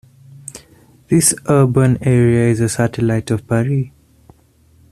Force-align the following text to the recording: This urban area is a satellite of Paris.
This 1.09 1.35
urban 1.47 1.99
area 2.01 2.49
is 2.49 2.59
a 2.59 2.67
satellite 2.67 3.29
of 3.29 3.45
Paris. 3.45 3.89